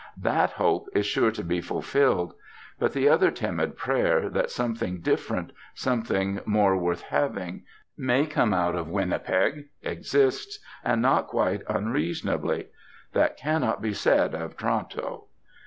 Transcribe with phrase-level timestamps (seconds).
[0.17, 2.33] That hope is sure to be fulfilled.
[2.79, 8.73] But the other timid prayer, that something different, something more worth having, may come out
[8.75, 12.69] of Winnipeg, exists, and not quite unreasonably.
[13.13, 15.25] That cannot be said of Toronto.